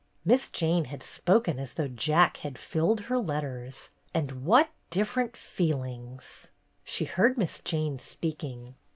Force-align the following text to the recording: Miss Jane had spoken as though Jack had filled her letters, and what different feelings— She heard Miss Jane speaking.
Miss 0.25 0.49
Jane 0.49 0.85
had 0.85 1.03
spoken 1.03 1.59
as 1.59 1.73
though 1.73 1.87
Jack 1.87 2.37
had 2.37 2.57
filled 2.57 3.01
her 3.01 3.19
letters, 3.19 3.91
and 4.15 4.43
what 4.45 4.71
different 4.89 5.37
feelings— 5.37 6.47
She 6.83 7.05
heard 7.05 7.37
Miss 7.37 7.59
Jane 7.59 7.99
speaking. 7.99 8.73